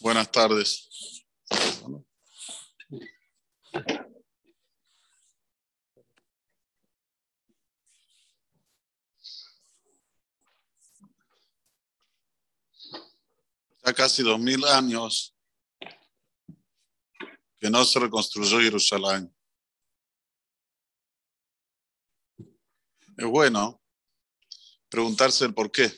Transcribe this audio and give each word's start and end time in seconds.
Buenas 0.00 0.30
tardes. 0.30 0.88
Ya 13.84 13.92
casi 13.94 14.22
dos 14.22 14.38
mil 14.38 14.64
años 14.64 15.34
que 17.58 17.68
no 17.68 17.84
se 17.84 17.98
reconstruyó 17.98 18.60
Jerusalén. 18.60 19.34
Es 23.16 23.26
bueno 23.26 23.82
preguntarse 24.88 25.44
el 25.44 25.54
por 25.54 25.72
qué. 25.72 25.90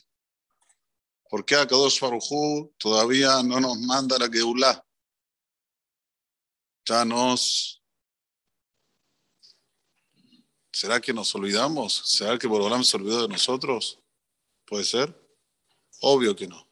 ¿Por 1.30 1.44
qué 1.44 1.54
Akadosh 1.54 2.00
Baruj 2.00 2.72
todavía 2.76 3.40
no 3.44 3.60
nos 3.60 3.78
manda 3.78 4.18
la 4.18 4.28
Geulah? 4.28 4.84
Ya 6.84 7.04
nos... 7.04 7.80
¿Será 10.72 11.00
que 11.00 11.12
nos 11.12 11.32
olvidamos? 11.36 12.02
¿Será 12.04 12.36
que 12.36 12.48
Borolam 12.48 12.82
se 12.82 12.96
olvidó 12.96 13.22
de 13.22 13.28
nosotros? 13.28 14.00
¿Puede 14.66 14.84
ser? 14.84 15.14
Obvio 16.00 16.34
que 16.34 16.48
no. 16.48 16.66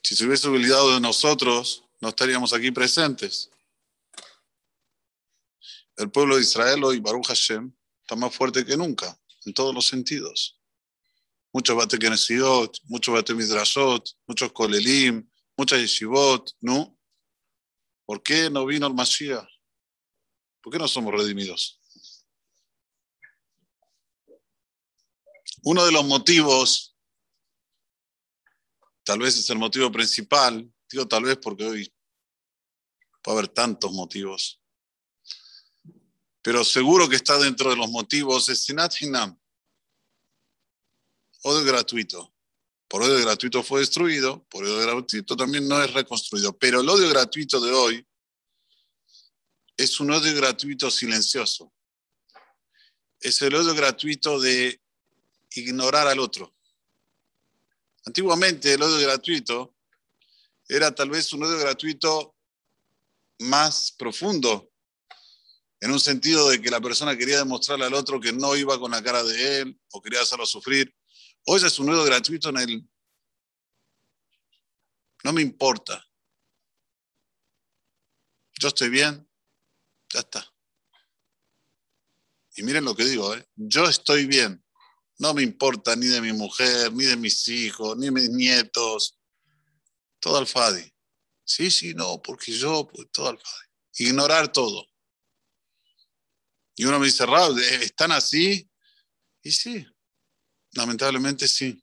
Si 0.00 0.14
se 0.14 0.24
hubiese 0.24 0.46
olvidado 0.46 0.94
de 0.94 1.00
nosotros, 1.00 1.82
no 2.00 2.10
estaríamos 2.10 2.52
aquí 2.52 2.70
presentes. 2.70 3.50
El 5.96 6.12
pueblo 6.12 6.36
de 6.36 6.42
Israel 6.42 6.84
hoy, 6.84 7.00
Baruch 7.00 7.26
Hashem, 7.26 7.74
está 8.02 8.14
más 8.14 8.32
fuerte 8.32 8.64
que 8.64 8.76
nunca, 8.76 9.18
en 9.46 9.52
todos 9.52 9.74
los 9.74 9.86
sentidos 9.86 10.53
muchos 11.54 11.76
bate 11.76 11.98
muchos 12.88 13.14
bate 13.14 13.32
Midrashot, 13.32 14.10
muchos 14.26 14.52
Kolelim, 14.52 15.30
muchas 15.56 15.78
Yeshivot, 15.78 16.50
¿no? 16.60 16.98
¿Por 18.04 18.24
qué 18.24 18.50
no 18.50 18.66
vino 18.66 18.88
el 18.88 18.94
Mashiach? 18.94 19.48
¿Por 20.60 20.72
qué 20.72 20.80
no 20.80 20.88
somos 20.88 21.14
redimidos? 21.14 21.80
Uno 25.62 25.86
de 25.86 25.92
los 25.92 26.04
motivos, 26.04 26.96
tal 29.04 29.20
vez 29.20 29.38
es 29.38 29.48
el 29.48 29.58
motivo 29.58 29.92
principal, 29.92 30.68
digo 30.90 31.06
tal 31.06 31.22
vez 31.22 31.36
porque 31.36 31.64
hoy 31.64 31.94
puede 33.22 33.38
haber 33.38 33.48
tantos 33.48 33.92
motivos, 33.92 34.60
pero 36.42 36.64
seguro 36.64 37.08
que 37.08 37.16
está 37.16 37.38
dentro 37.38 37.70
de 37.70 37.76
los 37.76 37.88
motivos, 37.90 38.48
es 38.48 38.64
Sinat 38.64 39.00
Hinam 39.00 39.38
odio 41.44 41.64
gratuito. 41.64 42.32
Por 42.88 43.02
odio 43.02 43.20
gratuito 43.20 43.62
fue 43.62 43.80
destruido, 43.80 44.44
por 44.48 44.64
odio 44.64 44.78
gratuito 44.78 45.36
también 45.36 45.68
no 45.68 45.82
es 45.82 45.92
reconstruido. 45.92 46.56
Pero 46.58 46.80
el 46.80 46.88
odio 46.88 47.08
gratuito 47.08 47.60
de 47.60 47.72
hoy 47.72 48.06
es 49.76 50.00
un 50.00 50.10
odio 50.10 50.34
gratuito 50.34 50.90
silencioso. 50.90 51.72
Es 53.20 53.40
el 53.42 53.54
odio 53.54 53.74
gratuito 53.74 54.40
de 54.40 54.80
ignorar 55.54 56.06
al 56.08 56.18
otro. 56.18 56.54
Antiguamente 58.06 58.74
el 58.74 58.82
odio 58.82 59.06
gratuito 59.06 59.74
era 60.68 60.94
tal 60.94 61.10
vez 61.10 61.32
un 61.32 61.44
odio 61.44 61.58
gratuito 61.58 62.34
más 63.40 63.92
profundo, 63.92 64.70
en 65.80 65.90
un 65.90 66.00
sentido 66.00 66.48
de 66.48 66.62
que 66.62 66.70
la 66.70 66.80
persona 66.80 67.16
quería 67.16 67.38
demostrarle 67.38 67.84
al 67.84 67.94
otro 67.94 68.20
que 68.20 68.32
no 68.32 68.56
iba 68.56 68.78
con 68.78 68.92
la 68.92 69.02
cara 69.02 69.22
de 69.22 69.60
él 69.60 69.80
o 69.90 70.00
quería 70.00 70.22
hacerlo 70.22 70.46
sufrir. 70.46 70.94
Hoy 71.46 71.62
es 71.62 71.78
un 71.78 71.86
nuevo 71.86 72.04
gratuito 72.04 72.48
en 72.48 72.56
el... 72.56 72.88
No 75.24 75.32
me 75.32 75.42
importa. 75.42 76.02
Yo 78.58 78.68
estoy 78.68 78.88
bien, 78.88 79.28
ya 80.12 80.20
está. 80.20 80.54
Y 82.56 82.62
miren 82.62 82.84
lo 82.84 82.94
que 82.94 83.04
digo, 83.04 83.34
¿eh? 83.34 83.46
yo 83.56 83.84
estoy 83.88 84.26
bien. 84.26 84.64
No 85.18 85.34
me 85.34 85.42
importa 85.42 85.94
ni 85.96 86.06
de 86.06 86.20
mi 86.20 86.32
mujer, 86.32 86.92
ni 86.92 87.04
de 87.04 87.16
mis 87.16 87.46
hijos, 87.48 87.96
ni 87.98 88.06
de 88.06 88.12
mis 88.12 88.30
nietos. 88.30 89.18
Todo 90.20 90.38
al 90.38 90.46
Fadi. 90.46 90.90
Sí, 91.44 91.70
sí, 91.70 91.94
no, 91.94 92.22
porque 92.22 92.52
yo, 92.52 92.88
pues 92.88 93.08
todo 93.12 93.28
al 93.28 93.38
Fadi. 93.38 94.08
Ignorar 94.08 94.50
todo. 94.50 94.86
Y 96.76 96.84
uno 96.84 96.98
me 96.98 97.06
dice, 97.06 97.26
Raúl, 97.26 97.60
¿están 97.60 98.12
así? 98.12 98.68
Y 99.42 99.52
sí, 99.52 99.86
Lamentablemente 100.74 101.46
sí. 101.46 101.80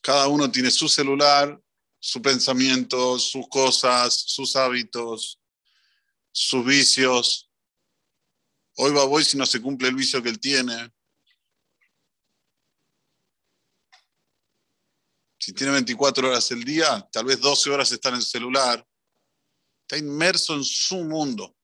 Cada 0.00 0.28
uno 0.28 0.50
tiene 0.50 0.70
su 0.70 0.88
celular, 0.88 1.60
su 1.98 2.20
pensamiento, 2.22 3.18
sus 3.18 3.48
cosas, 3.48 4.14
sus 4.14 4.56
hábitos, 4.56 5.40
sus 6.32 6.64
vicios. 6.64 7.50
Hoy 8.76 8.92
va 8.92 9.04
voy 9.04 9.24
si 9.24 9.36
no 9.36 9.46
se 9.46 9.60
cumple 9.60 9.88
el 9.88 9.94
vicio 9.94 10.22
que 10.22 10.30
él 10.30 10.40
tiene. 10.40 10.92
Si 15.38 15.52
tiene 15.52 15.72
24 15.72 16.28
horas 16.28 16.50
el 16.50 16.64
día, 16.64 17.08
tal 17.12 17.24
vez 17.24 17.40
12 17.40 17.70
horas 17.70 17.90
está 17.92 18.10
en 18.10 18.16
el 18.16 18.22
celular. 18.22 18.86
Está 19.82 19.96
inmerso 19.96 20.54
en 20.54 20.64
su 20.64 21.04
mundo. 21.04 21.57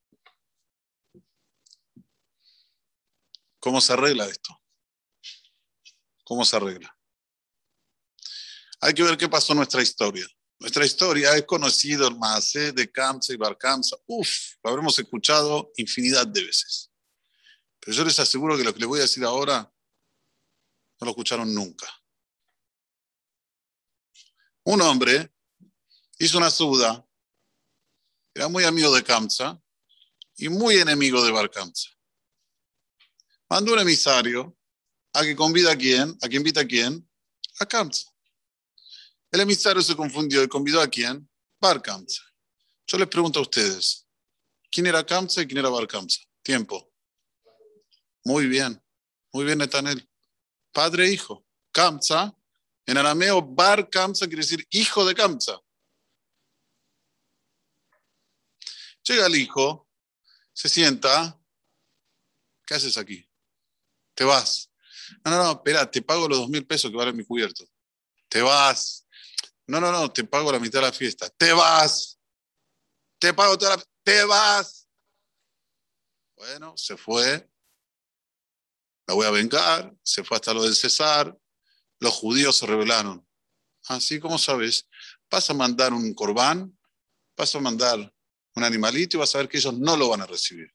¿Cómo 3.65 3.81
se 3.81 3.93
arregla 3.93 4.27
esto? 4.27 4.61
¿Cómo 6.23 6.45
se 6.45 6.55
arregla? 6.55 6.95
Hay 8.79 8.93
que 8.93 9.01
ver 9.01 9.17
qué 9.17 9.27
pasó 9.27 9.53
en 9.53 9.57
nuestra 9.57 9.81
historia. 9.81 10.27
Nuestra 10.59 10.85
historia 10.85 11.35
es 11.35 11.45
conocido 11.47 12.07
el 12.07 12.15
Maasé 12.15 12.73
de 12.73 12.91
Kamsa 12.91 13.33
y 13.33 13.37
Bar 13.37 13.57
Kamsa. 13.57 13.97
Uf, 14.05 14.29
lo 14.63 14.69
habremos 14.69 14.99
escuchado 14.99 15.71
infinidad 15.77 16.27
de 16.27 16.43
veces. 16.43 16.91
Pero 17.79 17.97
yo 17.97 18.05
les 18.05 18.19
aseguro 18.19 18.55
que 18.55 18.63
lo 18.63 18.71
que 18.71 18.81
les 18.81 18.87
voy 18.87 18.99
a 18.99 19.01
decir 19.01 19.23
ahora 19.23 19.73
no 20.99 21.05
lo 21.05 21.09
escucharon 21.09 21.51
nunca. 21.51 21.87
Un 24.63 24.79
hombre 24.83 25.33
hizo 26.19 26.37
una 26.37 26.51
suda, 26.51 27.03
era 28.31 28.47
muy 28.47 28.63
amigo 28.63 28.93
de 28.93 29.03
Kamsa 29.03 29.59
y 30.37 30.49
muy 30.49 30.75
enemigo 30.75 31.25
de 31.25 31.31
Bar 31.31 31.49
Kamsa 31.49 31.94
mandó 33.49 33.73
un 33.73 33.79
emisario 33.79 34.57
a 35.13 35.21
que 35.23 35.35
convida 35.35 35.71
a 35.71 35.77
quién, 35.77 36.17
a 36.21 36.27
que 36.27 36.35
invita 36.35 36.61
a 36.61 36.65
quién, 36.65 37.07
a 37.59 37.65
Kamsa. 37.65 38.11
El 39.31 39.41
emisario 39.41 39.81
se 39.81 39.95
confundió 39.95 40.43
y 40.43 40.47
convidó 40.47 40.81
a 40.81 40.87
quién, 40.87 41.29
Bar 41.59 41.81
Kamsa. 41.81 42.21
Yo 42.87 42.97
les 42.97 43.07
pregunto 43.07 43.39
a 43.39 43.41
ustedes, 43.41 44.07
¿quién 44.71 44.87
era 44.87 45.05
Kamsa 45.05 45.41
y 45.41 45.47
quién 45.47 45.59
era 45.59 45.69
Bar 45.69 45.87
Kamsa? 45.87 46.21
Tiempo. 46.43 46.91
Muy 48.23 48.47
bien, 48.47 48.81
muy 49.31 49.45
bien, 49.45 49.57
Netanel. 49.57 50.07
Padre 50.71 51.07
e 51.07 51.13
hijo. 51.13 51.45
Kamsa, 51.71 52.35
en 52.85 52.97
arameo, 52.97 53.41
Bar 53.41 53.89
Kamsa 53.89 54.27
quiere 54.27 54.41
decir 54.41 54.65
hijo 54.69 55.05
de 55.05 55.15
Kamsa. 55.15 55.59
Llega 59.03 59.27
el 59.27 59.35
hijo, 59.35 59.87
se 60.53 60.67
sienta. 60.67 61.39
¿Qué 62.65 62.73
haces 62.73 62.97
aquí? 62.97 63.29
Te 64.15 64.23
vas. 64.23 64.71
No, 65.23 65.31
no, 65.31 65.43
no, 65.43 65.51
espera, 65.51 65.89
te 65.89 66.01
pago 66.01 66.27
los 66.27 66.39
dos 66.39 66.49
mil 66.49 66.65
pesos 66.65 66.89
que 66.89 66.97
vale 66.97 67.13
mi 67.13 67.23
cubierto. 67.23 67.65
Te 68.27 68.41
vas. 68.41 69.05
No, 69.67 69.79
no, 69.79 69.91
no, 69.91 70.11
te 70.11 70.23
pago 70.23 70.51
la 70.51 70.59
mitad 70.59 70.79
de 70.79 70.87
la 70.87 70.91
fiesta. 70.91 71.29
Te 71.29 71.53
vas. 71.53 72.19
Te 73.19 73.33
pago 73.33 73.57
toda 73.57 73.77
la... 73.77 73.83
Te 74.03 74.23
vas. 74.23 74.87
Bueno, 76.35 76.75
se 76.77 76.97
fue. 76.97 77.49
La 79.07 79.13
voy 79.13 79.25
a 79.25 79.31
vengar. 79.31 79.93
Se 80.01 80.23
fue 80.23 80.37
hasta 80.37 80.53
lo 80.53 80.63
del 80.63 80.75
César. 80.75 81.37
Los 81.99 82.13
judíos 82.13 82.57
se 82.57 82.65
rebelaron. 82.65 83.25
Así 83.87 84.19
como 84.19 84.37
sabes, 84.39 84.89
vas 85.29 85.49
a 85.49 85.53
mandar 85.53 85.93
un 85.93 86.13
corbán, 86.13 86.75
vas 87.37 87.53
a 87.53 87.59
mandar 87.59 88.13
un 88.55 88.63
animalito 88.63 89.17
y 89.17 89.19
vas 89.19 89.35
a 89.35 89.37
ver 89.37 89.47
que 89.47 89.57
ellos 89.57 89.77
no 89.77 89.95
lo 89.95 90.09
van 90.09 90.21
a 90.21 90.25
recibir 90.25 90.74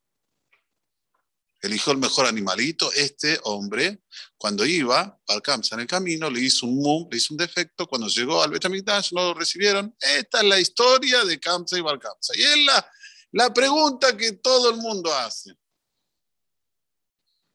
eligió 1.61 1.93
el 1.93 1.99
mejor 1.99 2.27
animalito, 2.27 2.91
este 2.93 3.39
hombre, 3.45 4.03
cuando 4.37 4.65
iba 4.65 5.21
al 5.29 5.43
Kamsa 5.43 5.75
en 5.75 5.83
el 5.83 5.87
camino, 5.87 6.31
le 6.31 6.41
hizo 6.41 6.67
un 6.67 6.77
mu, 6.77 7.09
le 7.11 7.19
hizo 7.19 7.35
un 7.35 7.39
defecto, 7.39 7.87
cuando 7.87 8.09
llegó 8.09 8.43
al 8.43 8.51
Betamigdash 8.51 9.13
no 9.13 9.23
lo 9.29 9.35
recibieron. 9.35 9.95
Esta 10.01 10.39
es 10.41 10.45
la 10.45 10.59
historia 10.59 11.25
de 11.25 11.39
Kamsa 11.39 11.77
y 11.79 11.83
Bar 11.83 11.99
Kamsa. 11.99 12.33
Y 12.37 12.43
es 12.43 12.65
la, 12.65 12.91
la 13.33 13.53
pregunta 13.53 14.17
que 14.17 14.33
todo 14.33 14.71
el 14.71 14.77
mundo 14.79 15.15
hace. 15.15 15.55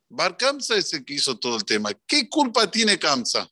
Bar 0.09 0.37
Kamsa 0.37 0.75
es 0.75 0.93
el 0.93 1.03
que 1.03 1.15
hizo 1.15 1.37
todo 1.39 1.57
el 1.57 1.65
tema. 1.65 1.91
¿Qué 2.05 2.29
culpa 2.29 2.69
tiene 2.69 2.99
Kamsa? 2.99 3.49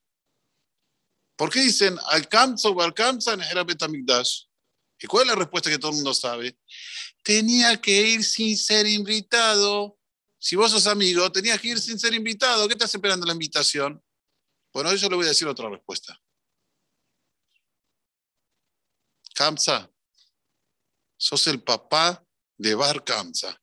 ¿Por 1.35 1.49
qué 1.49 1.61
dicen 1.61 1.97
al 2.09 2.27
Kamsa 2.27 2.69
o 2.69 2.75
Bar 2.75 2.93
Kamsa 2.93 3.33
era 3.49 3.63
Betamigdash? 3.63 4.43
¿Y 4.99 5.07
cuál 5.07 5.23
es 5.23 5.29
la 5.29 5.35
respuesta 5.35 5.69
que 5.69 5.79
todo 5.79 5.91
el 5.91 5.95
mundo 5.95 6.13
sabe? 6.13 6.57
Tenía 7.23 7.81
que 7.81 8.09
ir 8.09 8.23
sin 8.23 8.55
ser 8.55 8.85
invitado 8.85 9.97
si 10.43 10.57
vos 10.57 10.69
sos 10.71 10.87
amigo, 10.87 11.31
tenías 11.31 11.57
que 11.61 11.69
ir 11.69 11.79
sin 11.79 11.97
ser 11.97 12.13
invitado. 12.13 12.67
¿Qué 12.67 12.73
estás 12.73 12.93
esperando 12.93 13.25
la 13.25 13.31
invitación? 13.31 14.03
Bueno, 14.73 14.93
yo 14.93 15.09
le 15.09 15.15
voy 15.15 15.25
a 15.25 15.29
decir 15.29 15.47
otra 15.47 15.69
respuesta. 15.69 16.21
Kamsa, 19.33 19.89
sos 21.15 21.47
el 21.47 21.63
papá 21.63 22.21
de 22.57 22.75
Bar 22.75 23.05
Kamsa. 23.05 23.57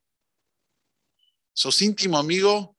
Sos 1.53 1.83
íntimo 1.83 2.17
amigo 2.17 2.79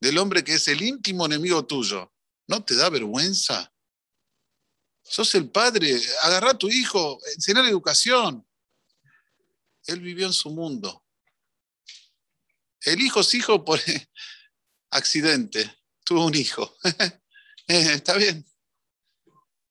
del 0.00 0.16
hombre 0.16 0.42
que 0.42 0.54
es 0.54 0.66
el 0.68 0.80
íntimo 0.80 1.26
enemigo 1.26 1.66
tuyo. 1.66 2.10
¿No 2.46 2.64
te 2.64 2.74
da 2.74 2.88
vergüenza? 2.88 3.70
Sos 5.02 5.34
el 5.34 5.50
padre, 5.50 6.00
agarrá 6.22 6.52
a 6.52 6.58
tu 6.58 6.70
hijo, 6.70 7.18
eh, 7.26 7.32
enseñar 7.34 7.66
educación. 7.66 8.48
Él 9.84 10.00
vivió 10.00 10.26
en 10.26 10.32
su 10.32 10.48
mundo. 10.48 11.01
El 12.84 13.00
hijo 13.00 13.20
es 13.20 13.34
hijo 13.34 13.64
por 13.64 13.80
accidente. 14.90 15.78
Tuvo 16.04 16.26
un 16.26 16.34
hijo. 16.34 16.76
Eh, 17.68 17.92
está 17.94 18.16
bien. 18.16 18.44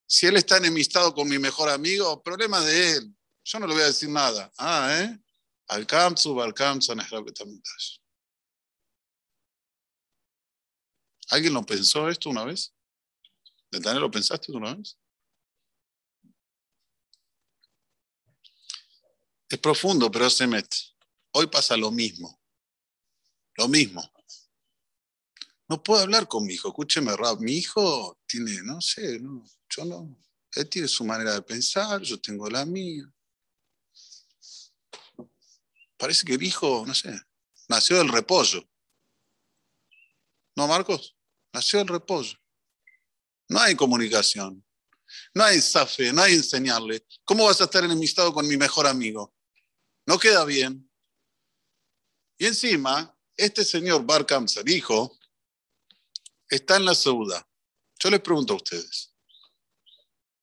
Si 0.08 0.26
él 0.26 0.38
está 0.38 0.56
enemistado 0.56 1.14
con 1.14 1.28
mi 1.28 1.38
mejor 1.38 1.68
amigo, 1.68 2.24
problema 2.24 2.62
de 2.62 2.94
él. 2.94 3.16
Yo 3.44 3.60
no 3.60 3.68
le 3.68 3.74
voy 3.74 3.84
a 3.84 3.88
decir 3.88 4.08
nada. 4.08 4.50
Ah, 4.58 4.98
¿eh? 4.98 5.20
Alcamzu, 5.68 6.42
alcamzu, 6.42 6.94
¿Alguien 11.30 11.54
lo 11.54 11.66
pensó 11.66 12.10
esto 12.10 12.30
una 12.30 12.46
vez? 12.46 12.74
¿De 13.72 13.94
lo 13.94 14.10
pensaste 14.10 14.54
una 14.54 14.74
vez? 14.74 14.98
Es 19.50 19.60
profundo, 19.60 20.10
pero 20.10 20.30
se 20.30 20.48
mete. 20.48 20.78
Hoy 21.32 21.48
pasa 21.48 21.76
lo 21.76 21.92
mismo. 21.92 22.41
Lo 23.58 23.68
mismo. 23.68 24.04
No 25.68 25.82
puedo 25.82 26.02
hablar 26.02 26.28
con 26.28 26.46
mi 26.46 26.54
hijo. 26.54 26.70
Escúcheme, 26.70 27.16
Rab. 27.16 27.40
Mi 27.40 27.54
hijo 27.54 28.20
tiene, 28.26 28.62
no 28.64 28.82
sé, 28.82 29.20
no, 29.20 29.46
yo 29.70 29.86
no. 29.86 30.18
Él 30.54 30.68
tiene 30.68 30.88
su 30.88 31.06
manera 31.06 31.34
de 31.34 31.42
pensar, 31.42 32.02
yo 32.02 32.20
tengo 32.20 32.50
la 32.50 32.66
mía. 32.66 33.10
Parece 35.98 36.26
que 36.26 36.34
el 36.34 36.44
hijo, 36.44 36.84
no 36.86 36.94
sé, 36.94 37.18
nació 37.70 38.00
del 38.00 38.10
repollo. 38.10 38.68
¿No, 40.56 40.68
Marcos? 40.68 41.16
Nació 41.54 41.80
del 41.80 41.88
repollo. 41.88 42.38
No 43.48 43.60
hay 43.60 43.76
comunicación. 43.76 44.66
No 45.34 45.44
hay 45.44 45.62
safe, 45.62 46.12
no 46.12 46.22
hay 46.22 46.34
enseñarle. 46.36 47.06
¿Cómo 47.24 47.46
vas 47.46 47.62
a 47.62 47.66
estar 47.66 47.84
enemistado 47.84 48.34
con 48.34 48.48
mi 48.48 48.58
mejor 48.58 48.88
amigo? 48.88 49.34
No 50.06 50.18
queda 50.18 50.44
bien. 50.46 50.90
Y 52.38 52.46
encima, 52.46 53.16
este 53.42 53.66
señor 53.66 54.06
Bar 54.06 54.26
Kamsa 54.26 54.62
dijo, 54.62 55.18
está 56.48 56.78
en 56.78 56.86
la 56.86 56.94
Sauda. 56.94 57.48
Yo 58.00 58.10
les 58.12 58.22
pregunto 58.22 58.54
a 58.54 58.58
ustedes, 58.58 59.14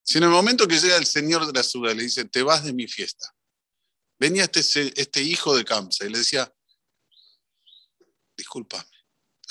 si 0.02 0.18
en 0.18 0.24
el 0.24 0.30
momento 0.30 0.66
que 0.66 0.78
llega 0.78 0.96
el 0.96 1.06
señor 1.06 1.46
de 1.46 1.52
la 1.52 1.62
Sauda 1.62 1.94
le 1.94 2.02
dice, 2.02 2.24
te 2.24 2.42
vas 2.42 2.64
de 2.64 2.72
mi 2.72 2.88
fiesta, 2.88 3.32
venía 4.18 4.44
este, 4.52 5.00
este 5.00 5.22
hijo 5.22 5.56
de 5.56 5.64
Kamsa 5.64 6.06
y 6.06 6.10
le 6.10 6.18
decía, 6.18 6.52
discúlpame, 8.36 8.90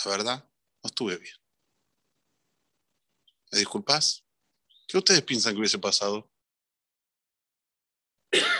la 0.03 0.11
verdad, 0.11 0.49
no 0.83 0.87
estuve 0.87 1.17
bien. 1.17 1.35
¿Me 3.51 3.59
disculpas? 3.59 4.25
¿Qué 4.87 4.97
ustedes 4.97 5.21
piensan 5.21 5.53
que 5.53 5.59
hubiese 5.59 5.79
pasado? 5.79 6.29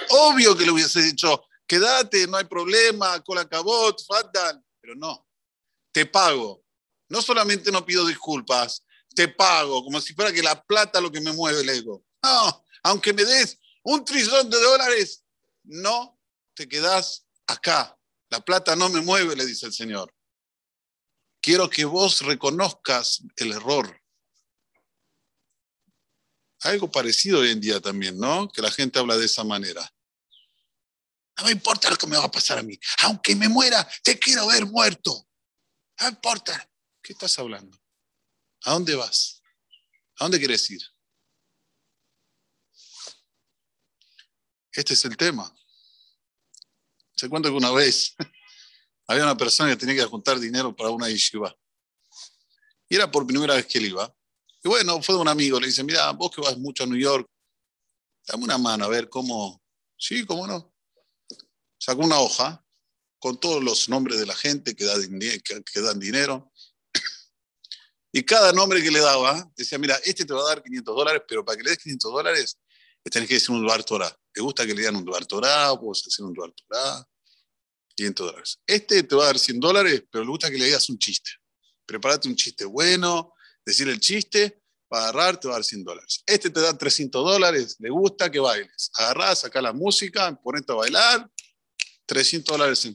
Obvio 0.09 0.55
que 0.55 0.63
le 0.63 0.71
hubiese 0.71 1.01
dicho, 1.01 1.45
quédate, 1.65 2.25
no 2.27 2.37
hay 2.37 2.45
problema, 2.45 3.21
con 3.21 3.35
la 3.35 3.47
cabot, 3.47 4.01
fatal. 4.05 4.63
Pero 4.87 4.97
no, 4.97 5.27
te 5.91 6.05
pago. 6.05 6.63
No 7.09 7.21
solamente 7.21 7.73
no 7.73 7.85
pido 7.85 8.07
disculpas, 8.07 8.85
te 9.13 9.27
pago, 9.27 9.83
como 9.83 9.99
si 9.99 10.13
fuera 10.13 10.31
que 10.31 10.41
la 10.41 10.63
plata 10.63 11.01
lo 11.01 11.11
que 11.11 11.19
me 11.19 11.33
mueve 11.33 11.59
el 11.59 11.69
ego. 11.69 12.05
No, 12.23 12.65
aunque 12.83 13.11
me 13.11 13.25
des 13.25 13.59
un 13.83 14.05
trillón 14.05 14.49
de 14.49 14.57
dólares, 14.57 15.25
no 15.63 16.17
te 16.53 16.69
quedas 16.69 17.27
acá. 17.47 17.99
La 18.29 18.39
plata 18.39 18.77
no 18.77 18.87
me 18.87 19.01
mueve, 19.01 19.35
le 19.35 19.45
dice 19.45 19.65
el 19.65 19.73
Señor. 19.73 20.15
Quiero 21.41 21.69
que 21.69 21.83
vos 21.83 22.21
reconozcas 22.21 23.23
el 23.35 23.51
error 23.51 24.01
algo 26.61 26.89
parecido 26.89 27.39
hoy 27.39 27.51
en 27.51 27.59
día 27.59 27.81
también, 27.81 28.17
¿no? 28.17 28.47
Que 28.47 28.61
la 28.61 28.71
gente 28.71 28.99
habla 28.99 29.17
de 29.17 29.25
esa 29.25 29.43
manera. 29.43 29.93
No 31.37 31.45
me 31.45 31.51
importa 31.51 31.89
lo 31.89 31.97
que 31.97 32.07
me 32.07 32.17
va 32.17 32.25
a 32.25 32.31
pasar 32.31 32.57
a 32.57 32.63
mí. 32.63 32.77
Aunque 33.03 33.35
me 33.35 33.47
muera, 33.47 33.87
te 34.03 34.17
quiero 34.17 34.47
ver 34.47 34.65
muerto. 34.65 35.27
No 35.99 36.07
importa. 36.07 36.69
¿Qué 37.01 37.13
estás 37.13 37.37
hablando? 37.39 37.77
¿A 38.63 38.73
dónde 38.73 38.95
vas? 38.95 39.41
¿A 40.19 40.25
dónde 40.25 40.39
quieres 40.39 40.69
ir? 40.71 40.81
Este 44.71 44.93
es 44.93 45.05
el 45.05 45.15
tema. 45.15 45.51
Se 47.15 47.29
cuenta 47.29 47.49
que 47.49 47.55
una 47.55 47.71
vez 47.71 48.15
había 49.07 49.23
una 49.23 49.37
persona 49.37 49.69
que 49.69 49.77
tenía 49.77 49.95
que 49.95 50.05
juntar 50.05 50.39
dinero 50.39 50.75
para 50.75 50.89
una 50.89 51.09
yeshiva. 51.09 51.55
Y 52.89 52.95
era 52.95 53.09
por 53.11 53.25
primera 53.27 53.55
vez 53.55 53.65
que 53.65 53.77
él 53.77 53.87
iba. 53.87 54.13
Y 54.63 54.67
bueno, 54.67 55.01
fue 55.01 55.17
un 55.17 55.27
amigo, 55.27 55.59
le 55.59 55.67
dice, 55.67 55.83
mira, 55.83 56.11
vos 56.11 56.31
que 56.31 56.41
vas 56.41 56.57
mucho 56.57 56.83
a 56.83 56.87
New 56.87 56.99
York, 56.99 57.29
dame 58.25 58.43
una 58.43 58.57
mano 58.57 58.85
a 58.85 58.87
ver 58.87 59.07
cómo, 59.07 59.61
sí, 59.97 60.25
cómo 60.25 60.47
no. 60.47 60.73
Sacó 61.87 62.01
una 62.01 62.19
hoja 62.19 62.61
con 63.17 63.39
todos 63.39 63.63
los 63.63 63.87
nombres 63.87 64.19
de 64.19 64.25
la 64.25 64.35
gente 64.35 64.75
que, 64.75 64.83
dan 64.83 65.99
dinero. 65.99 66.51
Y 68.11 68.23
cada 68.23 68.51
nombre 68.51 68.83
que 68.83 68.91
le 68.91 68.99
daba, 68.99 69.49
decía, 69.55 69.77
mira, 69.77 69.95
este 70.03 70.25
te 70.25 70.33
va 70.33 70.41
a 70.41 70.49
dar 70.49 70.61
500 70.61 70.93
dólares, 70.93 71.21
pero 71.25 71.45
para 71.45 71.57
que 71.57 71.63
le 71.63 71.69
des 71.69 71.79
500 71.79 72.11
dólares, 72.11 72.59
tenés 73.09 73.29
que 73.29 73.35
decir 73.35 73.51
un 73.51 73.61
Duar 73.61 73.85
Torah. 73.85 74.13
¿Te 74.33 74.41
gusta 74.41 74.65
que 74.65 74.73
le 74.73 74.81
digan 74.81 74.97
un 74.97 75.05
Duar 75.05 75.25
Torah? 75.25 75.79
Puedes 75.79 76.05
hacer 76.05 76.25
un 76.25 76.33
Duar 76.33 76.51
Torah. 76.51 77.07
500 77.95 78.27
dólares. 78.27 78.59
Este 78.67 79.03
te 79.03 79.15
va 79.15 79.23
a 79.23 79.27
dar 79.27 79.39
100 79.39 79.57
dólares, 79.57 80.03
pero 80.11 80.25
le 80.25 80.29
gusta 80.29 80.51
que 80.51 80.57
le 80.57 80.65
digas 80.65 80.89
un 80.89 80.97
chiste. 80.97 81.31
Prepárate 81.85 82.27
un 82.27 82.35
chiste 82.35 82.65
bueno, 82.65 83.31
decir 83.65 83.87
el 83.87 84.01
chiste, 84.01 84.61
para 84.89 85.03
agarrar 85.03 85.39
te 85.39 85.47
va 85.47 85.53
a 85.53 85.57
dar 85.57 85.63
100 85.63 85.85
dólares. 85.85 86.21
Este 86.25 86.49
te 86.49 86.59
da 86.59 86.77
300 86.77 87.23
dólares, 87.23 87.77
le 87.79 87.89
gusta 87.89 88.29
que 88.29 88.39
bailes. 88.39 88.91
Agarrás, 88.95 89.39
saca 89.39 89.61
la 89.61 89.71
música, 89.71 90.37
ponete 90.43 90.73
a 90.73 90.75
bailar, 90.75 91.31
300 92.07 92.57
dólares. 92.57 92.87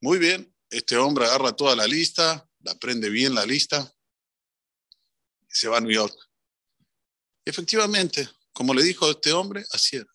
Muy 0.00 0.18
bien, 0.18 0.54
este 0.70 0.96
hombre 0.96 1.24
agarra 1.24 1.52
toda 1.52 1.74
la 1.74 1.86
lista, 1.86 2.48
la 2.60 2.72
aprende 2.72 3.10
bien 3.10 3.34
la 3.34 3.44
lista 3.44 3.92
y 5.48 5.54
se 5.54 5.68
va 5.68 5.78
a 5.78 5.80
New 5.80 5.92
York. 5.92 6.14
efectivamente, 7.44 8.28
como 8.52 8.74
le 8.74 8.82
dijo 8.82 9.10
este 9.10 9.32
hombre, 9.32 9.64
así 9.72 9.96
era. 9.96 10.06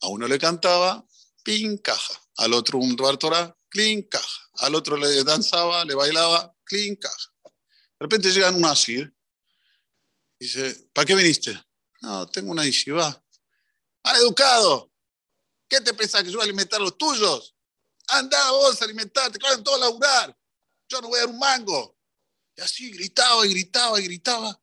A 0.00 0.08
uno 0.08 0.28
le 0.28 0.38
cantaba, 0.38 1.04
pin, 1.42 1.78
caja. 1.78 2.14
Al 2.36 2.52
otro 2.52 2.78
un 2.78 2.94
Torah, 2.94 3.56
clean. 3.68 4.06
Al 4.58 4.74
otro 4.74 4.96
le 4.96 5.24
danzaba, 5.24 5.84
le 5.84 5.94
bailaba, 5.94 6.54
clean, 6.64 6.96
caja. 6.96 7.32
De 7.44 8.04
repente 8.04 8.30
llegan 8.30 8.54
un 8.54 8.66
asir. 8.66 9.12
Dice, 10.38 10.88
¿para 10.92 11.06
qué 11.06 11.14
viniste? 11.14 11.58
No, 12.02 12.26
tengo 12.26 12.52
una 12.52 12.64
yeshiva. 12.64 13.24
¡Ah, 14.04 14.18
educado! 14.18 14.92
¿Qué 15.68 15.80
te 15.80 15.94
pensás 15.94 16.22
que 16.22 16.30
yo 16.30 16.38
voy 16.38 16.42
a 16.42 16.44
alimentar 16.44 16.80
a 16.80 16.84
los 16.84 16.96
tuyos? 16.96 17.54
Anda 18.08 18.50
vos 18.52 18.80
a 18.80 18.84
alimentarte, 18.84 19.38
todos 19.38 19.76
a 19.76 19.84
laburar. 19.84 20.38
Yo 20.88 21.00
no 21.00 21.08
voy 21.08 21.18
a 21.18 21.22
dar 21.22 21.30
un 21.30 21.38
mango. 21.38 21.98
Y 22.56 22.60
así 22.60 22.90
gritaba 22.90 23.44
gritaba 23.44 24.00
y 24.00 24.04
gritaba. 24.04 24.62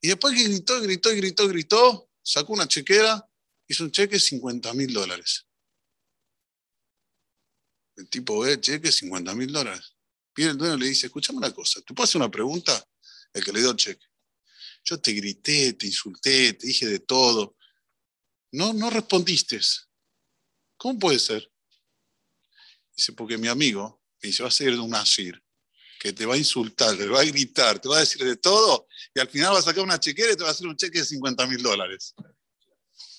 Y 0.00 0.08
después 0.08 0.34
que 0.34 0.44
gritó 0.44 0.80
gritó 0.80 1.10
gritó 1.10 1.48
gritó, 1.48 2.10
sacó 2.22 2.52
una 2.52 2.66
chequera, 2.66 3.28
hizo 3.66 3.84
un 3.84 3.90
cheque 3.90 4.14
de 4.14 4.20
50 4.20 4.72
mil 4.74 4.92
dólares. 4.92 5.46
El 7.96 8.08
tipo 8.08 8.40
ve, 8.40 8.60
cheque 8.60 8.90
50 8.90 9.34
mil 9.34 9.52
dólares. 9.52 9.94
Viene 10.34 10.52
el 10.52 10.58
dueño 10.58 10.76
y 10.76 10.80
le 10.80 10.86
dice, 10.86 11.06
escúchame 11.06 11.38
una 11.38 11.52
cosa, 11.52 11.80
¿te 11.82 11.94
puedo 11.94 12.08
una 12.14 12.30
pregunta? 12.30 12.88
El 13.32 13.44
que 13.44 13.52
le 13.52 13.60
dio 13.60 13.70
el 13.70 13.76
cheque. 13.76 14.06
Yo 14.84 15.00
te 15.00 15.12
grité, 15.12 15.72
te 15.72 15.86
insulté, 15.86 16.54
te 16.54 16.66
dije 16.66 16.86
de 16.86 17.00
todo. 17.00 17.56
No, 18.52 18.72
no 18.72 18.88
respondiste. 18.88 19.60
¿Cómo 20.78 20.98
puede 20.98 21.18
ser? 21.18 21.52
Dice, 22.96 23.12
porque 23.12 23.36
mi 23.36 23.48
amigo 23.48 24.02
me 24.22 24.28
dice, 24.28 24.42
va 24.42 24.48
a 24.48 24.52
ser 24.52 24.78
un 24.80 24.94
asir, 24.94 25.42
que 26.00 26.12
te 26.12 26.24
va 26.24 26.34
a 26.34 26.38
insultar, 26.38 26.96
te 26.96 27.06
va 27.06 27.20
a 27.20 27.24
gritar, 27.24 27.78
te 27.78 27.88
va 27.88 27.98
a 27.98 28.00
decir 28.00 28.24
de 28.24 28.36
todo, 28.36 28.86
y 29.14 29.20
al 29.20 29.28
final 29.28 29.52
va 29.52 29.58
a 29.58 29.62
sacar 29.62 29.84
una 29.84 30.00
chequera 30.00 30.32
y 30.32 30.36
te 30.36 30.42
va 30.42 30.48
a 30.48 30.52
hacer 30.52 30.66
un 30.66 30.76
cheque 30.76 31.00
de 31.00 31.04
50 31.04 31.46
mil 31.46 31.62
dólares. 31.62 32.14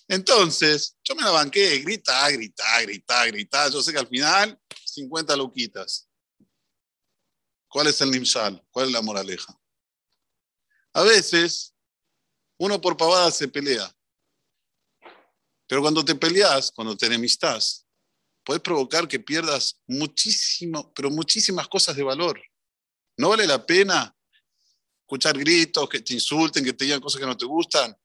Entonces, 0.08 0.98
yo 1.04 1.16
me 1.16 1.22
la 1.22 1.30
banqué, 1.30 1.78
grita, 1.80 2.30
grita, 2.32 2.82
grita, 2.82 3.26
grita. 3.28 3.70
Yo 3.70 3.84
sé 3.84 3.94
que 3.94 4.00
al 4.00 4.08
final, 4.08 4.60
50 4.84 5.36
luquitas. 5.36 6.10
¿Cuál 7.68 7.88
es 7.88 8.02
el 8.02 8.10
nimsal? 8.10 8.66
¿Cuál 8.72 8.88
es 8.88 8.92
la 8.92 9.04
moraleja? 9.04 9.56
A 10.94 11.04
veces, 11.04 11.76
uno 12.58 12.82
por 12.82 12.98
pavada 12.98 13.30
se 13.30 13.48
pelea. 13.48 13.96
Pero 15.70 15.84
cuando 15.84 16.04
te 16.04 16.16
peleas, 16.16 16.72
cuando 16.72 16.98
te 16.98 17.06
enemistas, 17.06 17.86
puedes 18.44 18.60
provocar 18.64 19.08
que 19.08 19.20
pierdas 19.20 19.80
muchísimo, 19.86 20.92
pero 20.96 21.12
muchísimas 21.12 21.68
cosas 21.68 21.96
de 21.96 22.02
valor. 22.02 22.42
No 23.16 23.30
vale 23.30 23.46
la 23.46 23.64
pena 23.64 24.18
escuchar 25.02 25.38
gritos, 25.38 25.88
que 25.88 26.00
te 26.00 26.16
insulten, 26.16 26.66
que 26.66 26.74
te 26.74 26.86
digan 26.86 27.00
cosas 27.00 27.20
que 27.22 27.28
no 27.28 27.38
te 27.38 27.46
gustan. 27.46 27.96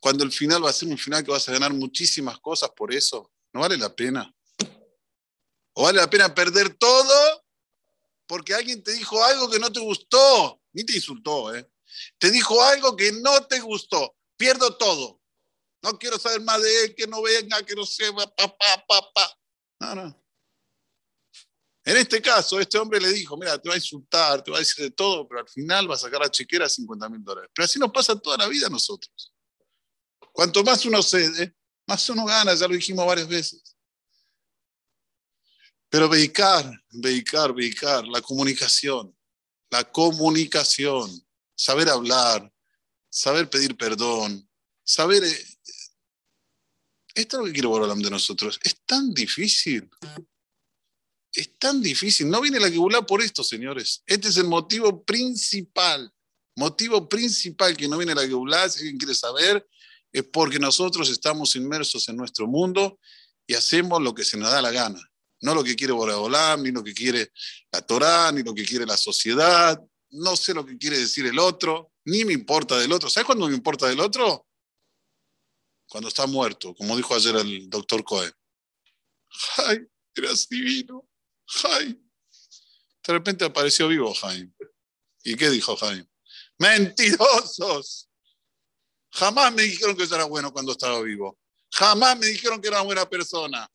cuando 0.00 0.24
el 0.24 0.32
final 0.32 0.64
va 0.64 0.70
a 0.70 0.72
ser 0.72 0.88
un 0.88 0.98
final 0.98 1.24
que 1.24 1.30
vas 1.30 1.48
a 1.48 1.52
ganar 1.52 1.72
muchísimas 1.72 2.38
cosas 2.40 2.70
por 2.70 2.92
eso, 2.92 3.32
¿no 3.52 3.60
vale 3.60 3.76
la 3.76 3.94
pena? 3.94 4.32
¿O 5.74 5.84
vale 5.84 6.00
la 6.00 6.10
pena 6.10 6.34
perder 6.34 6.74
todo 6.74 7.44
porque 8.26 8.54
alguien 8.54 8.82
te 8.82 8.92
dijo 8.92 9.22
algo 9.22 9.48
que 9.48 9.60
no 9.60 9.70
te 9.70 9.78
gustó? 9.78 10.60
Ni 10.72 10.84
te 10.84 10.96
insultó, 10.96 11.54
¿eh? 11.54 11.68
Te 12.18 12.32
dijo 12.32 12.60
algo 12.60 12.96
que 12.96 13.12
no 13.12 13.46
te 13.46 13.60
gustó. 13.60 14.16
Pierdo 14.36 14.76
todo. 14.76 15.17
No 15.82 15.98
quiero 15.98 16.18
saber 16.18 16.40
más 16.40 16.60
de 16.60 16.84
él, 16.84 16.94
que 16.94 17.06
no 17.06 17.22
venga, 17.22 17.62
que 17.62 17.74
no 17.74 17.86
sepa, 17.86 18.26
papá, 18.34 18.84
papá. 18.86 19.38
No, 19.80 19.94
no. 19.94 20.24
En 21.84 21.96
este 21.96 22.20
caso, 22.20 22.60
este 22.60 22.76
hombre 22.76 23.00
le 23.00 23.10
dijo, 23.12 23.36
mira, 23.36 23.56
te 23.58 23.68
va 23.68 23.74
a 23.74 23.78
insultar, 23.78 24.42
te 24.42 24.50
va 24.50 24.58
a 24.58 24.60
decir 24.60 24.84
de 24.84 24.90
todo, 24.90 25.26
pero 25.26 25.40
al 25.40 25.48
final 25.48 25.90
va 25.90 25.94
a 25.94 25.98
sacar 25.98 26.22
a 26.22 26.30
chequera 26.30 26.68
50 26.68 27.08
mil 27.08 27.24
dólares. 27.24 27.50
Pero 27.54 27.64
así 27.64 27.78
nos 27.78 27.90
pasa 27.90 28.18
toda 28.18 28.36
la 28.36 28.46
vida 28.46 28.66
a 28.66 28.70
nosotros. 28.70 29.32
Cuanto 30.32 30.62
más 30.62 30.84
uno 30.84 31.02
cede, 31.02 31.54
más 31.86 32.08
uno 32.10 32.26
gana, 32.26 32.54
ya 32.54 32.68
lo 32.68 32.74
dijimos 32.74 33.06
varias 33.06 33.26
veces. 33.26 33.76
Pero 35.88 36.08
veicar, 36.08 36.70
veicar, 36.90 37.54
veicar, 37.54 38.06
la 38.06 38.20
comunicación, 38.20 39.16
la 39.70 39.84
comunicación, 39.84 41.10
saber 41.54 41.88
hablar, 41.88 42.52
saber 43.08 43.48
pedir 43.48 43.76
perdón, 43.76 44.47
saber... 44.88 45.22
Eh, 45.22 45.44
esto 47.14 47.36
es 47.36 47.40
lo 47.40 47.46
que 47.46 47.52
quiero 47.52 47.74
hablar 47.74 47.96
de 47.96 48.10
nosotros. 48.10 48.60
Es 48.62 48.80
tan 48.86 49.12
difícil. 49.12 49.90
Es 51.32 51.58
tan 51.58 51.82
difícil. 51.82 52.28
No 52.30 52.40
viene 52.40 52.60
la 52.60 52.70
Kibulá 52.70 53.04
por 53.04 53.20
esto, 53.20 53.42
señores. 53.42 54.02
Este 54.06 54.28
es 54.28 54.36
el 54.36 54.44
motivo 54.44 55.04
principal. 55.04 56.12
Motivo 56.56 57.08
principal 57.08 57.76
que 57.76 57.88
no 57.88 57.98
viene 57.98 58.14
la 58.14 58.26
Kibulá, 58.26 58.68
si 58.68 58.80
alguien 58.80 58.98
quiere 58.98 59.14
saber, 59.14 59.68
es 60.12 60.22
porque 60.24 60.58
nosotros 60.58 61.10
estamos 61.10 61.54
inmersos 61.56 62.08
en 62.08 62.16
nuestro 62.16 62.46
mundo 62.46 62.98
y 63.46 63.54
hacemos 63.54 64.00
lo 64.00 64.14
que 64.14 64.24
se 64.24 64.36
nos 64.36 64.50
da 64.50 64.62
la 64.62 64.70
gana. 64.70 65.00
No 65.40 65.54
lo 65.54 65.62
que 65.62 65.76
quiere 65.76 65.92
Boraholam, 65.92 66.62
ni 66.62 66.70
lo 66.70 66.82
que 66.82 66.94
quiere 66.94 67.32
la 67.72 67.82
Torá, 67.82 68.32
ni 68.32 68.42
lo 68.42 68.54
que 68.54 68.64
quiere 68.64 68.86
la 68.86 68.96
sociedad. 68.96 69.80
No 70.10 70.36
sé 70.36 70.54
lo 70.54 70.64
que 70.64 70.78
quiere 70.78 70.98
decir 70.98 71.26
el 71.26 71.38
otro, 71.38 71.92
ni 72.04 72.24
me 72.24 72.32
importa 72.32 72.78
del 72.78 72.92
otro. 72.92 73.10
¿Sabes 73.10 73.26
cuándo 73.26 73.48
me 73.48 73.54
importa 73.54 73.86
del 73.86 74.00
otro? 74.00 74.47
Cuando 75.88 76.08
está 76.08 76.26
muerto, 76.26 76.74
como 76.74 76.96
dijo 76.96 77.14
ayer 77.14 77.36
el 77.36 77.70
doctor 77.70 78.04
Cohen. 78.04 78.32
¡Ay! 79.56 79.86
Eras 80.14 80.48
divino. 80.48 81.08
¡Ay! 81.64 81.98
De 83.06 83.12
repente 83.12 83.44
apareció 83.44 83.88
vivo 83.88 84.12
Jaime. 84.12 84.52
¿Y 85.24 85.34
qué 85.34 85.48
dijo 85.48 85.76
Jaime? 85.76 86.08
¡Mentirosos! 86.58 88.08
Jamás 89.10 89.52
me 89.54 89.62
dijeron 89.62 89.96
que 89.96 90.06
yo 90.06 90.14
era 90.14 90.24
bueno 90.24 90.52
cuando 90.52 90.72
estaba 90.72 91.00
vivo. 91.00 91.38
Jamás 91.72 92.18
me 92.18 92.26
dijeron 92.26 92.60
que 92.60 92.68
era 92.68 92.78
una 92.78 92.86
buena 92.86 93.08
persona. 93.08 93.68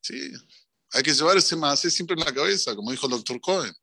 Sí, 0.00 0.32
hay 0.92 1.02
que 1.02 1.12
llevar 1.12 1.36
ese 1.36 1.56
más 1.56 1.80
siempre 1.80 2.14
en 2.14 2.24
la 2.24 2.32
cabeza, 2.32 2.74
como 2.74 2.90
dijo 2.90 3.06
el 3.06 3.12
doctor 3.12 3.40
Cohen. 3.40 3.74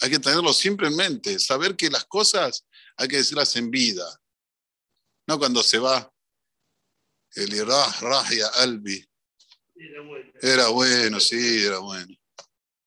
Hay 0.00 0.10
que 0.10 0.18
tenerlo 0.18 0.52
siempre 0.52 0.86
en 0.86 0.96
mente, 0.96 1.38
saber 1.38 1.76
que 1.76 1.90
las 1.90 2.04
cosas 2.04 2.64
hay 2.96 3.08
que 3.08 3.16
decirlas 3.16 3.54
en 3.56 3.70
vida, 3.70 4.20
no 5.26 5.38
cuando 5.38 5.62
se 5.62 5.78
va. 5.78 6.12
El 7.34 7.54
Irah 7.54 7.90
Rahia 8.00 8.48
Albi. 8.56 9.08
Era 9.74 10.02
bueno. 10.02 10.32
Era 10.40 10.68
bueno, 10.68 11.20
sí, 11.20 11.64
era 11.64 11.78
bueno. 11.78 12.14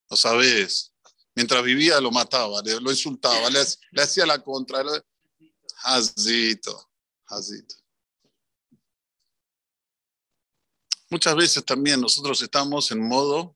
Lo 0.10 0.18
sabes. 0.18 0.94
Mientras 1.34 1.64
vivía 1.64 2.00
lo 2.00 2.12
mataba, 2.12 2.62
lo 2.62 2.92
insultaba, 2.92 3.50
le, 3.50 3.60
hacía 4.02 4.26
la 4.26 4.42
contra. 4.42 4.84
Hazito, 5.84 6.92
hazito. 7.28 7.76
Muchas 11.10 11.36
veces 11.36 11.66
también 11.66 12.02
nosotros 12.02 12.42
estamos 12.42 12.92
en 12.92 13.06
modo 13.06 13.56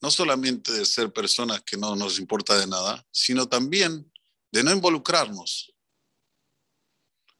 no 0.00 0.10
solamente 0.10 0.72
de 0.72 0.84
ser 0.84 1.12
personas 1.12 1.62
que 1.62 1.76
no 1.76 1.96
nos 1.96 2.18
importa 2.18 2.58
de 2.58 2.66
nada, 2.66 3.06
sino 3.10 3.48
también 3.48 4.12
de 4.54 4.62
no 4.62 4.70
involucrarnos. 4.70 5.74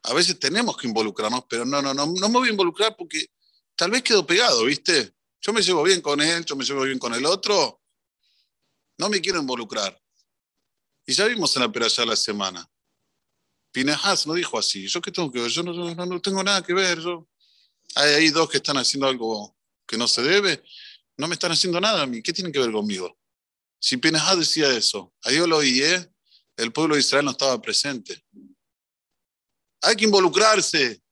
A 0.03 0.13
veces 0.13 0.37
tenemos 0.37 0.77
que 0.77 0.89
involucrarnos, 0.89 1.45
pero 1.49 1.65
no, 1.65 1.81
no, 1.81 1.95
no, 1.95 2.07
no 2.07 2.29
me 2.29 2.39
voy 2.41 2.49
a 2.49 2.51
involucrar 2.51 2.97
porque 2.97 3.27
tal 3.77 3.93
vez 3.93 4.03
quedo 4.03 4.27
pegado, 4.27 4.65
¿viste? 4.65 5.15
Yo 5.41 5.53
me 5.53 5.63
llevo 5.63 5.85
bien 5.85 6.01
con 6.01 6.21
él, 6.21 6.45
yo 6.45 6.57
me 6.57 6.65
llevo 6.65 6.83
bien 6.83 6.99
con 6.99 7.15
el 7.15 7.25
otro, 7.25 7.81
no 8.99 9.09
me 9.09 9.21
quiero 9.21 9.39
involucrar. 9.39 9.97
Y 11.07 11.13
ya 11.13 11.27
vimos 11.27 11.55
en 11.55 11.63
la 11.63 11.71
peralla 11.71 12.05
la 12.05 12.17
semana. 12.17 12.69
Pinehas 13.71 14.27
no 14.27 14.35
dijo 14.35 14.59
así. 14.59 14.89
¿Yo 14.89 15.01
qué 15.01 15.13
tengo 15.13 15.31
que 15.31 15.41
ver? 15.41 15.51
Yo 15.51 15.63
no, 15.63 16.21
tengo 16.21 16.43
nada 16.43 16.65
que 16.65 16.75
ver. 16.75 16.99
Hay, 17.95 18.15
hay, 18.15 18.31
dos 18.31 18.51
que 18.51 18.57
están 18.57 18.77
haciendo 18.79 19.07
algo 19.07 19.57
que 19.87 19.97
no 19.97 20.09
se 20.09 20.23
debe. 20.23 20.65
No 21.17 21.29
me 21.29 21.35
están 21.35 21.53
haciendo 21.53 21.81
nada 21.81 22.03
a 22.03 22.07
mí. 22.07 22.23
¿Qué 22.23 22.33
tienen 22.33 22.53
que 22.53 22.59
ver 22.59 22.73
conmigo? 22.73 23.17
Si 23.79 23.99
Pinehas 23.99 24.37
decía 24.37 24.69
eso, 24.71 25.15
ahí 25.23 25.37
yo 25.37 25.47
lo 25.47 25.59
oí, 25.59 25.81
¿eh? 25.81 26.14
El 26.57 26.73
pueblo 26.73 26.95
de 26.95 27.01
Israel 27.01 27.25
no 27.25 27.33
estaba 27.33 27.61
presente. 27.61 28.25
Hay 29.83 29.97
que 29.97 30.05
involucrarse. 30.05 31.03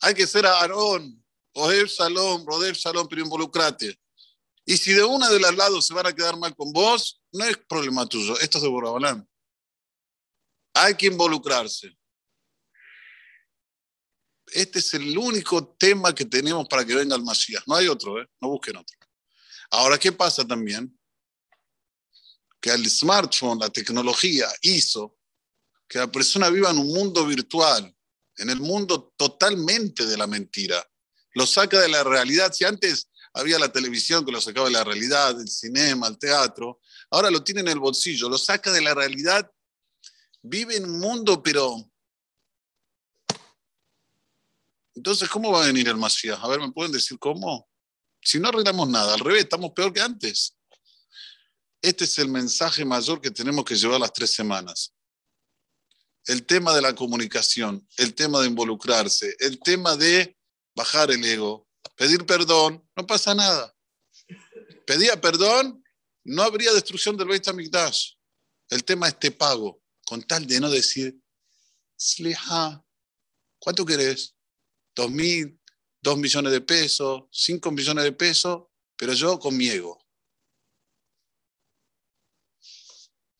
Hay 0.00 0.14
que 0.14 0.26
ser 0.26 0.46
Aarón, 0.46 1.24
Oher 1.54 1.88
Salom, 1.88 2.44
Roder 2.46 2.76
Salom, 2.76 3.08
pero 3.08 3.22
involucrate. 3.22 3.98
Y 4.64 4.76
si 4.76 4.92
de 4.92 5.04
una 5.04 5.28
de 5.30 5.40
las 5.40 5.54
lados 5.54 5.86
se 5.86 5.94
van 5.94 6.06
a 6.06 6.12
quedar 6.12 6.36
mal 6.36 6.54
con 6.54 6.72
vos, 6.72 7.22
no 7.32 7.44
es 7.44 7.56
problema 7.56 8.06
tuyo, 8.06 8.38
esto 8.40 8.58
es 8.58 8.62
de 8.62 8.68
Borabalán. 8.68 9.26
Hay 10.74 10.94
que 10.96 11.06
involucrarse. 11.06 11.96
Este 14.48 14.80
es 14.80 14.94
el 14.94 15.16
único 15.16 15.74
tema 15.76 16.14
que 16.14 16.24
tenemos 16.24 16.68
para 16.68 16.84
que 16.84 16.94
venga 16.94 17.16
el 17.16 17.22
Masías. 17.22 17.62
No 17.66 17.74
hay 17.74 17.88
otro, 17.88 18.20
¿eh? 18.20 18.26
no 18.40 18.48
busquen 18.48 18.76
otro. 18.76 18.96
Ahora, 19.70 19.98
¿qué 19.98 20.12
pasa 20.12 20.46
también? 20.46 20.96
Que 22.66 22.72
el 22.72 22.90
smartphone, 22.90 23.60
la 23.60 23.70
tecnología, 23.70 24.48
hizo 24.60 25.16
que 25.88 26.00
la 26.00 26.10
persona 26.10 26.50
viva 26.50 26.68
en 26.68 26.78
un 26.78 26.88
mundo 26.88 27.24
virtual, 27.24 27.96
en 28.38 28.50
el 28.50 28.58
mundo 28.58 29.14
totalmente 29.16 30.04
de 30.04 30.16
la 30.16 30.26
mentira. 30.26 30.84
Lo 31.34 31.46
saca 31.46 31.80
de 31.80 31.88
la 31.88 32.02
realidad. 32.02 32.52
Si 32.52 32.64
antes 32.64 33.08
había 33.34 33.60
la 33.60 33.70
televisión 33.70 34.26
que 34.26 34.32
lo 34.32 34.40
sacaba 34.40 34.66
de 34.66 34.72
la 34.72 34.82
realidad, 34.82 35.40
el 35.40 35.48
cinema, 35.48 36.08
el 36.08 36.18
teatro. 36.18 36.80
Ahora 37.08 37.30
lo 37.30 37.44
tiene 37.44 37.60
en 37.60 37.68
el 37.68 37.78
bolsillo, 37.78 38.28
lo 38.28 38.36
saca 38.36 38.72
de 38.72 38.80
la 38.80 38.94
realidad. 38.94 39.48
Vive 40.42 40.74
en 40.74 40.86
un 40.86 40.98
mundo, 40.98 41.40
pero... 41.40 41.88
Entonces, 44.92 45.28
¿cómo 45.28 45.52
va 45.52 45.62
a 45.62 45.66
venir 45.68 45.86
el 45.86 45.96
Masías? 45.96 46.40
A 46.42 46.48
ver, 46.48 46.58
¿me 46.58 46.72
pueden 46.72 46.90
decir 46.90 47.16
cómo? 47.20 47.68
Si 48.20 48.40
no 48.40 48.48
arreglamos 48.48 48.88
nada, 48.88 49.14
al 49.14 49.20
revés, 49.20 49.44
estamos 49.44 49.70
peor 49.70 49.92
que 49.92 50.00
antes. 50.00 50.56
Este 51.86 52.02
es 52.02 52.18
el 52.18 52.28
mensaje 52.28 52.84
mayor 52.84 53.20
que 53.20 53.30
tenemos 53.30 53.64
que 53.64 53.76
llevar 53.76 54.00
las 54.00 54.12
tres 54.12 54.32
semanas. 54.32 54.92
El 56.24 56.44
tema 56.44 56.74
de 56.74 56.82
la 56.82 56.92
comunicación, 56.96 57.86
el 57.96 58.12
tema 58.12 58.40
de 58.40 58.48
involucrarse, 58.48 59.36
el 59.38 59.60
tema 59.60 59.94
de 59.94 60.36
bajar 60.74 61.12
el 61.12 61.24
ego, 61.24 61.68
pedir 61.94 62.26
perdón, 62.26 62.84
no 62.96 63.06
pasa 63.06 63.36
nada. 63.36 63.72
Pedía 64.84 65.20
perdón, 65.20 65.80
no 66.24 66.42
habría 66.42 66.72
destrucción 66.72 67.16
del 67.16 67.28
Beit 67.28 67.46
HaMikdash. 67.46 68.14
El 68.68 68.82
tema 68.82 69.06
es 69.06 69.16
te 69.20 69.30
pago, 69.30 69.80
con 70.06 70.24
tal 70.24 70.44
de 70.44 70.58
no 70.58 70.68
decir, 70.68 71.16
Sliha, 71.96 72.84
¿cuánto 73.60 73.86
querés? 73.86 74.34
¿Dos 74.92 75.08
mil? 75.08 75.56
¿Dos 76.02 76.18
millones 76.18 76.50
de 76.50 76.62
pesos? 76.62 77.26
¿Cinco 77.30 77.70
millones 77.70 78.02
de 78.02 78.10
pesos? 78.12 78.64
Pero 78.96 79.12
yo 79.12 79.38
con 79.38 79.56
mi 79.56 79.68
ego. 79.68 80.04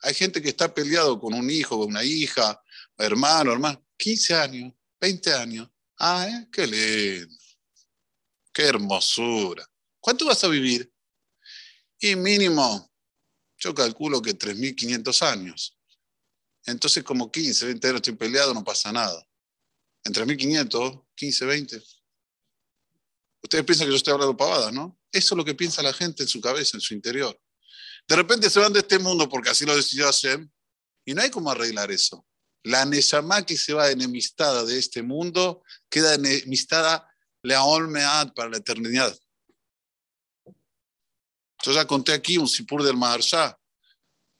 Hay 0.06 0.14
gente 0.14 0.40
que 0.40 0.50
está 0.50 0.72
peleado 0.72 1.18
con 1.18 1.34
un 1.34 1.50
hijo, 1.50 1.76
con 1.80 1.88
una 1.88 2.04
hija, 2.04 2.62
hermano, 2.96 3.52
hermano, 3.52 3.84
15 3.96 4.34
años, 4.34 4.72
20 5.00 5.34
años. 5.34 5.68
Ah, 5.98 6.28
¿eh? 6.28 6.48
qué 6.52 6.64
lindo. 6.64 7.36
Qué 8.52 8.62
hermosura. 8.62 9.68
¿Cuánto 9.98 10.24
vas 10.26 10.44
a 10.44 10.48
vivir? 10.48 10.92
Y 11.98 12.14
mínimo, 12.14 12.88
yo 13.58 13.74
calculo 13.74 14.22
que 14.22 14.38
3.500 14.38 15.22
años. 15.22 15.76
Entonces, 16.66 17.02
como 17.02 17.32
15, 17.32 17.66
20 17.66 17.88
años 17.88 17.96
estoy 17.96 18.14
peleado, 18.14 18.54
no 18.54 18.62
pasa 18.62 18.92
nada. 18.92 19.26
En 20.04 20.12
3.500, 20.12 21.04
15, 21.16 21.44
20. 21.46 21.82
Ustedes 23.42 23.64
piensan 23.64 23.88
que 23.88 23.90
yo 23.90 23.96
estoy 23.96 24.12
hablando 24.12 24.36
pavadas, 24.36 24.72
¿no? 24.72 25.00
Eso 25.10 25.34
es 25.34 25.36
lo 25.36 25.44
que 25.44 25.56
piensa 25.56 25.82
la 25.82 25.92
gente 25.92 26.22
en 26.22 26.28
su 26.28 26.40
cabeza, 26.40 26.76
en 26.76 26.80
su 26.80 26.94
interior. 26.94 27.36
De 28.08 28.16
repente 28.16 28.50
se 28.50 28.60
van 28.60 28.72
de 28.72 28.80
este 28.80 28.98
mundo 28.98 29.28
porque 29.28 29.50
así 29.50 29.64
lo 29.64 29.74
decidió 29.74 30.06
Hashem 30.06 30.48
y 31.04 31.14
no 31.14 31.22
hay 31.22 31.30
cómo 31.30 31.50
arreglar 31.50 31.90
eso. 31.90 32.26
La 32.62 32.84
Neshama 32.84 33.44
que 33.44 33.56
se 33.56 33.72
va 33.72 33.90
enemistada 33.90 34.64
de 34.64 34.78
este 34.78 35.02
mundo 35.02 35.62
queda 35.88 36.14
enemistada 36.14 37.08
Mead 37.42 38.32
para 38.34 38.50
la 38.50 38.56
eternidad. 38.56 39.16
Yo 41.64 41.72
ya 41.72 41.86
conté 41.86 42.12
aquí 42.12 42.38
un 42.38 42.48
sipur 42.48 42.82
del 42.82 42.96
Maharsha, 42.96 43.58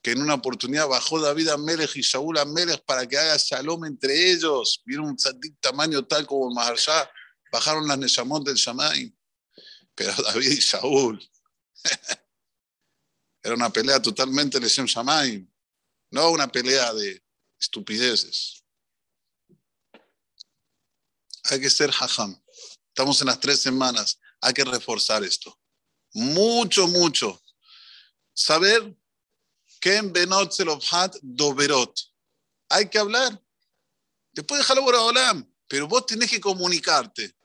que 0.02 0.12
en 0.12 0.22
una 0.22 0.34
oportunidad 0.34 0.88
bajó 0.88 1.20
David 1.20 1.48
a 1.48 1.56
Melech 1.56 1.96
y 1.96 2.02
Saúl 2.02 2.38
a 2.38 2.44
Melech 2.44 2.84
para 2.84 3.06
que 3.06 3.18
haga 3.18 3.36
shalom 3.36 3.84
entre 3.84 4.30
ellos. 4.32 4.82
Vieron 4.84 5.06
un 5.06 5.16
tamaño 5.60 6.04
tal 6.04 6.26
como 6.26 6.48
el 6.48 6.54
Maharsha, 6.54 7.10
bajaron 7.50 7.86
las 7.86 7.98
Neshamot 7.98 8.44
del 8.44 8.56
Shamay. 8.56 9.12
Pero 9.94 10.12
David 10.22 10.50
y 10.50 10.60
Saúl, 10.60 11.30
era 13.46 13.54
una 13.54 13.70
pelea 13.70 14.02
totalmente 14.02 14.58
de 14.58 14.68
Shem 14.68 14.86
Shamay, 14.86 15.48
no 16.10 16.30
una 16.30 16.50
pelea 16.50 16.92
de 16.92 17.24
estupideces. 17.60 18.64
Hay 21.44 21.60
que 21.60 21.70
ser 21.70 21.90
hajam. 21.90 22.36
Estamos 22.88 23.20
en 23.20 23.28
las 23.28 23.38
tres 23.38 23.60
semanas. 23.60 24.18
Hay 24.40 24.52
que 24.52 24.64
reforzar 24.64 25.22
esto. 25.22 25.56
Mucho, 26.12 26.88
mucho. 26.88 27.40
Saber 28.34 28.96
que 29.80 29.94
en 29.94 30.12
Benot 30.12 30.52
Zelofhat 30.52 31.14
Doberot. 31.22 31.96
Hay 32.68 32.90
que 32.90 32.98
hablar. 32.98 33.40
Después 34.32 34.58
dejarlo 34.58 34.82
por 34.82 34.96
Olam. 34.96 35.48
Pero 35.68 35.86
vos 35.86 36.04
tenés 36.04 36.28
que 36.32 36.40
comunicarte. 36.40 37.36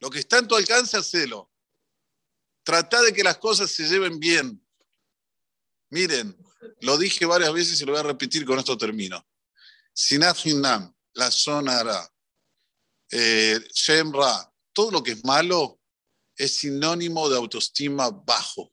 Lo 0.00 0.10
que 0.10 0.18
está 0.18 0.38
en 0.38 0.48
tu 0.48 0.56
alcance, 0.56 0.96
hacelo. 0.96 1.52
Trata 2.64 3.00
de 3.00 3.12
que 3.12 3.22
las 3.22 3.38
cosas 3.38 3.70
se 3.70 3.88
lleven 3.88 4.18
bien. 4.18 4.60
Miren, 5.90 6.36
lo 6.80 6.98
dije 6.98 7.24
varias 7.24 7.52
veces 7.52 7.80
y 7.80 7.84
lo 7.84 7.92
voy 7.92 8.00
a 8.00 8.04
repetir, 8.04 8.44
con 8.44 8.58
esto 8.58 8.76
termino. 8.76 9.26
Sinat 9.92 10.44
Hinnam, 10.44 10.94
la 11.14 11.30
zona 11.30 11.82
eh, 13.10 13.58
Shemra, 13.72 14.52
todo 14.72 14.90
lo 14.90 15.02
que 15.02 15.12
es 15.12 15.24
malo 15.24 15.80
es 16.36 16.58
sinónimo 16.58 17.28
de 17.28 17.36
autoestima 17.36 18.10
bajo. 18.10 18.72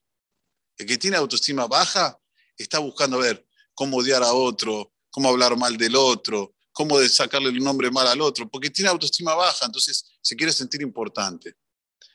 El 0.77 0.85
que 0.85 0.97
tiene 0.97 1.17
autoestima 1.17 1.67
baja 1.67 2.19
está 2.57 2.79
buscando 2.79 3.17
ver 3.17 3.47
cómo 3.73 3.97
odiar 3.97 4.23
a 4.23 4.33
otro, 4.33 4.93
cómo 5.09 5.29
hablar 5.29 5.57
mal 5.57 5.77
del 5.77 5.95
otro, 5.95 6.55
cómo 6.71 6.99
sacarle 7.07 7.49
el 7.49 7.63
nombre 7.63 7.89
mal 7.89 8.07
al 8.07 8.21
otro, 8.21 8.49
porque 8.49 8.69
tiene 8.69 8.89
autoestima 8.89 9.33
baja, 9.33 9.65
entonces 9.65 10.17
se 10.21 10.35
quiere 10.35 10.51
sentir 10.51 10.81
importante. 10.81 11.55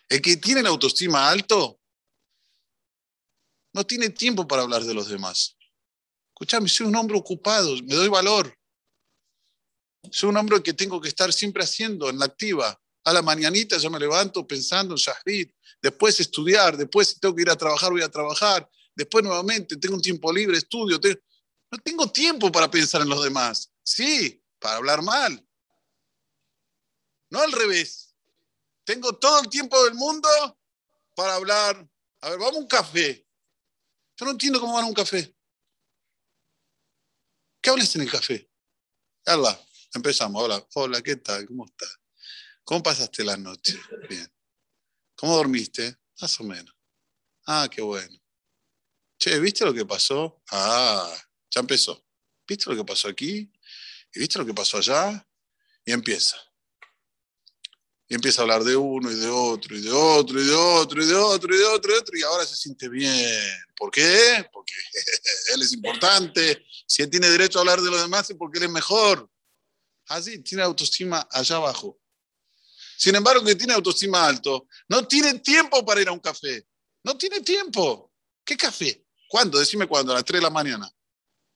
El 0.08 0.20
que 0.20 0.36
tiene 0.36 0.62
la 0.62 0.68
autoestima 0.68 1.28
alto 1.28 1.79
no 3.72 3.84
tiene 3.84 4.10
tiempo 4.10 4.46
para 4.46 4.62
hablar 4.62 4.84
de 4.84 4.94
los 4.94 5.08
demás. 5.08 5.56
Escuchame, 6.34 6.68
soy 6.68 6.86
un 6.86 6.96
hombre 6.96 7.18
ocupado, 7.18 7.76
me 7.84 7.94
doy 7.94 8.08
valor. 8.08 8.56
Soy 10.10 10.30
un 10.30 10.36
hombre 10.36 10.62
que 10.62 10.72
tengo 10.72 11.00
que 11.00 11.08
estar 11.08 11.32
siempre 11.32 11.62
haciendo 11.62 12.08
en 12.08 12.18
la 12.18 12.24
activa. 12.24 12.80
A 13.04 13.12
la 13.12 13.22
mañanita 13.22 13.78
ya 13.78 13.90
me 13.90 13.98
levanto 13.98 14.46
pensando 14.46 14.94
en 14.94 14.98
Shahrid, 14.98 15.50
después 15.82 16.18
estudiar, 16.20 16.76
después 16.76 17.08
si 17.08 17.20
tengo 17.20 17.34
que 17.34 17.42
ir 17.42 17.50
a 17.50 17.56
trabajar, 17.56 17.90
voy 17.90 18.02
a 18.02 18.08
trabajar, 18.08 18.68
después 18.94 19.24
nuevamente 19.24 19.76
tengo 19.76 19.96
un 19.96 20.02
tiempo 20.02 20.32
libre, 20.32 20.58
estudio. 20.58 20.98
No 21.70 21.78
tengo 21.78 22.10
tiempo 22.10 22.50
para 22.50 22.70
pensar 22.70 23.02
en 23.02 23.08
los 23.08 23.22
demás. 23.22 23.70
Sí, 23.82 24.42
para 24.58 24.76
hablar 24.76 25.02
mal. 25.02 25.46
No 27.30 27.40
al 27.40 27.52
revés. 27.52 28.14
Tengo 28.84 29.12
todo 29.14 29.40
el 29.40 29.48
tiempo 29.48 29.82
del 29.84 29.94
mundo 29.94 30.28
para 31.14 31.36
hablar. 31.36 31.88
A 32.22 32.30
ver, 32.30 32.38
vamos 32.38 32.56
a 32.56 32.58
un 32.58 32.66
café. 32.66 33.26
Yo 34.20 34.26
no 34.26 34.32
entiendo 34.32 34.60
cómo 34.60 34.74
van 34.74 34.84
a 34.84 34.86
un 34.86 34.92
café. 34.92 35.34
¿Qué 37.62 37.70
hablas 37.70 37.96
en 37.96 38.02
el 38.02 38.10
café? 38.10 38.50
Hola, 39.24 39.58
empezamos. 39.94 40.42
Hola, 40.42 40.68
hola, 40.74 41.00
¿qué 41.00 41.16
tal? 41.16 41.46
¿Cómo 41.46 41.64
estás? 41.64 41.98
¿Cómo 42.62 42.82
pasaste 42.82 43.24
la 43.24 43.38
noche? 43.38 43.80
Bien. 44.10 44.30
¿Cómo 45.16 45.36
dormiste? 45.36 45.96
Más 46.20 46.38
o 46.38 46.44
menos. 46.44 46.76
Ah, 47.46 47.66
qué 47.70 47.80
bueno. 47.80 48.14
Che, 49.18 49.40
¿viste 49.40 49.64
lo 49.64 49.72
que 49.72 49.86
pasó? 49.86 50.42
Ah, 50.50 51.16
ya 51.50 51.60
empezó. 51.60 52.06
¿Viste 52.46 52.68
lo 52.68 52.76
que 52.76 52.84
pasó 52.84 53.08
aquí? 53.08 53.50
¿Y 54.12 54.20
viste 54.20 54.38
lo 54.38 54.44
que 54.44 54.52
pasó 54.52 54.76
allá? 54.76 55.26
Y 55.82 55.92
empieza. 55.92 56.36
Y 58.10 58.16
empieza 58.16 58.40
a 58.40 58.42
hablar 58.42 58.64
de 58.64 58.74
uno 58.74 59.08
y 59.08 59.14
de 59.14 59.28
otro 59.28 59.76
y 59.76 59.80
de 59.80 59.90
otro 59.92 60.42
y 60.42 60.44
de 60.44 60.52
otro 60.52 61.00
y 61.00 61.06
de 61.06 61.14
otro 61.14 61.54
y 61.54 61.56
de 61.58 61.64
otro 61.64 61.94
y 61.94 61.94
de 61.94 61.98
otro 61.98 62.18
y 62.18 62.22
ahora 62.24 62.44
se 62.44 62.56
siente 62.56 62.88
bien. 62.88 63.40
¿Por 63.76 63.92
qué? 63.92 64.44
Porque 64.52 64.74
él 65.54 65.62
es 65.62 65.72
importante. 65.72 66.66
Si 66.86 67.02
él 67.02 67.08
tiene 67.08 67.30
derecho 67.30 67.58
a 67.58 67.60
hablar 67.62 67.80
de 67.80 67.88
los 67.88 68.02
demás 68.02 68.28
es 68.28 68.36
porque 68.36 68.58
él 68.58 68.64
es 68.64 68.70
mejor. 68.70 69.30
Así, 70.08 70.40
tiene 70.40 70.64
autoestima 70.64 71.26
allá 71.30 71.54
abajo. 71.54 72.00
Sin 72.98 73.14
embargo, 73.14 73.44
que 73.44 73.54
tiene 73.54 73.74
autoestima 73.74 74.26
alto, 74.26 74.66
no 74.88 75.06
tiene 75.06 75.38
tiempo 75.38 75.86
para 75.86 76.02
ir 76.02 76.08
a 76.08 76.12
un 76.12 76.18
café. 76.18 76.66
No 77.04 77.16
tiene 77.16 77.40
tiempo. 77.40 78.12
¿Qué 78.44 78.56
café? 78.56 79.06
¿Cuándo? 79.28 79.58
Decime 79.58 79.86
cuándo, 79.86 80.12
a 80.12 80.16
las 80.16 80.24
3 80.24 80.40
de 80.40 80.42
la 80.42 80.50
mañana. 80.50 80.92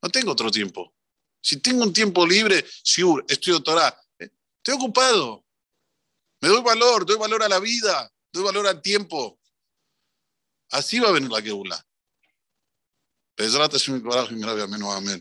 No 0.01 0.09
tengo 0.09 0.31
otro 0.31 0.51
tiempo. 0.51 0.95
Si 1.41 1.57
tengo 1.57 1.83
un 1.83 1.93
tiempo 1.93 2.25
libre, 2.25 2.65
sure, 2.83 3.25
estoy 3.29 3.55
doctorado. 3.55 3.97
Eh, 4.19 4.31
estoy 4.57 4.75
ocupado. 4.77 5.44
Me 6.44 6.48
doy 6.50 6.62
valor, 6.64 7.06
doy 7.06 7.18
valor 7.18 7.44
a 7.44 7.50
la 7.50 7.60
vida, 7.60 8.12
doy 8.32 8.44
valor 8.44 8.68
al 8.68 8.82
tiempo. 8.82 9.40
Así 10.72 11.00
va 11.00 11.10
a 11.10 11.12
venir 11.12 11.30
la 11.30 11.42
Geula. 11.42 11.84
בעזרת 13.40 13.74
השם 13.74 13.96
יתברך 13.96 14.32
במהרה 14.32 14.56
בימינו 14.56 14.98
אמן. 14.98 15.20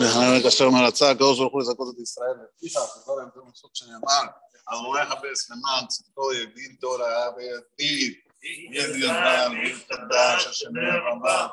נחנן 0.00 0.42
כאשר 0.42 0.70
מרצה 0.70 1.10
הקדוש 1.10 1.38
ברוך 1.38 1.52
הוא 1.52 1.60
לזכות 1.60 1.94
את 1.94 2.00
ישראל 2.02 2.34
לפתיחה, 2.44 2.80
וכל 2.80 3.20
היום 3.20 3.30
זה 3.34 3.40
מסוג 3.50 3.70
שנאמר, 3.74 4.22
אדוני 4.66 5.04
חפש 5.10 5.50
למען 5.50 5.86
צדקו 5.86 6.32
יגדיל 6.32 6.76
תורה 6.80 7.28
וידיד, 7.36 8.14
ידיד 8.42 8.96
ידל, 8.96 9.52
יתקדש, 9.64 10.46
השם 10.46 10.68
רבה, 11.10 11.48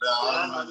בעם 0.00 0.68